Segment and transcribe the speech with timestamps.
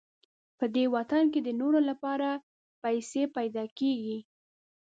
[0.57, 2.29] په دې وطن کې د نورو لپاره
[2.83, 4.17] پیسې پیدا کېږي.